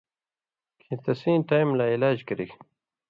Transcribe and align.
کِھیں 0.79 0.97
تَسیں 1.03 1.39
ٹائم 1.49 1.67
لا 1.77 1.85
علاج 1.95 2.17
کرِگ۔ 2.27 2.51